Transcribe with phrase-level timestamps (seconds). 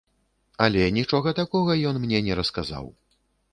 [0.67, 2.93] Але нічога такога ён мне не расказаў.